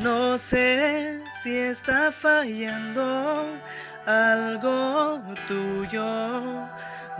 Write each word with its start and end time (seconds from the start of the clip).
No 0.00 0.38
sé 0.38 1.20
si 1.42 1.54
está 1.54 2.10
fallando 2.10 3.44
algo 4.06 5.22
tuyo. 5.46 6.66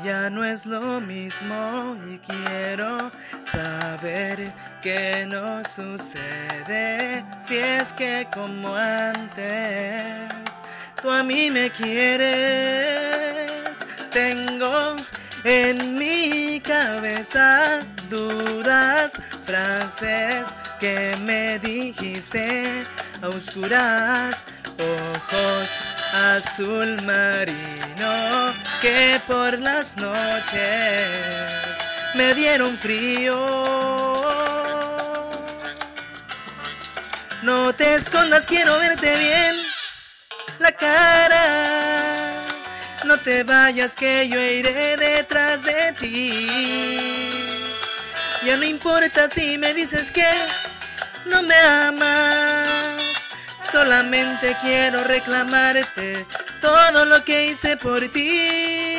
Ya 0.03 0.31
no 0.31 0.43
es 0.43 0.65
lo 0.65 1.01
mismo 1.01 1.97
y 2.09 2.19
quiero 2.19 3.13
saber 3.43 4.53
qué 4.81 5.27
nos 5.29 5.69
sucede. 5.69 7.23
Si 7.43 7.59
es 7.59 7.93
que 7.93 8.27
como 8.33 8.75
antes 8.75 10.63
tú 11.01 11.11
a 11.11 11.23
mí 11.23 11.51
me 11.51 11.71
quieres, 11.71 12.31
tengo 14.11 14.97
en 15.45 15.99
mi 15.99 16.22
cabeza 16.63 17.81
dudas, 18.09 19.13
frases 19.45 20.55
que 20.81 21.17
me 21.23 21.59
dijiste 21.59 22.85
a 23.23 23.29
oscuras, 23.29 24.47
ojos 24.79 25.69
azul 26.13 27.01
marino 27.03 28.53
que 28.81 29.21
por 29.27 29.59
las 29.59 29.97
noches 29.97 31.09
me 32.15 32.35
dieron 32.35 32.77
frío. 32.77 33.37
No 37.43 37.73
te 37.75 37.95
escondas, 37.95 38.47
quiero 38.47 38.79
verte 38.79 39.17
bien 39.17 39.57
la 40.59 40.71
cara 40.73 42.02
te 43.23 43.45
vayas 43.45 43.95
que 43.95 44.29
yo 44.29 44.41
iré 44.41 44.97
detrás 44.97 45.63
de 45.63 45.93
ti. 45.99 47.01
Ya 48.45 48.57
no 48.57 48.65
importa 48.65 49.29
si 49.29 49.59
me 49.59 49.73
dices 49.75 50.11
que 50.11 50.27
no 51.27 51.43
me 51.43 51.55
amas. 51.55 53.01
Solamente 53.71 54.57
quiero 54.61 55.05
reclamarte 55.05 56.27
todo 56.61 57.05
lo 57.05 57.23
que 57.25 57.47
hice 57.47 57.77
por 57.77 58.01
ti. 58.09 58.99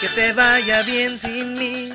Que 0.00 0.08
te 0.14 0.32
vaya 0.32 0.82
bien 0.82 1.18
sin 1.18 1.54
mí. 1.54 1.92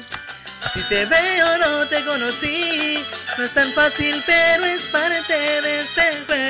Si 0.73 0.81
te 0.83 1.05
veo 1.05 1.57
no 1.59 1.85
te 1.87 2.03
conocí. 2.03 3.03
No 3.37 3.43
es 3.43 3.51
tan 3.51 3.71
fácil, 3.73 4.21
pero 4.25 4.65
es 4.65 4.83
parte 4.87 5.33
de 5.33 5.79
este 5.79 6.23
juego. 6.27 6.42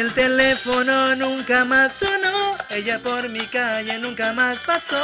El 0.00 0.14
teléfono 0.14 1.14
nunca 1.16 1.66
más 1.66 1.92
sonó, 1.92 2.56
ella 2.70 2.98
por 3.00 3.28
mi 3.28 3.40
calle 3.40 3.98
nunca 3.98 4.32
más 4.32 4.60
pasó. 4.60 4.96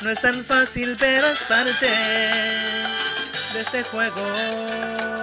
No 0.00 0.08
es 0.08 0.18
tan 0.22 0.42
fácil, 0.42 0.96
pero 0.98 1.26
es 1.26 1.42
parte 1.42 1.86
de 1.86 3.60
este 3.60 3.82
juego. 3.82 5.19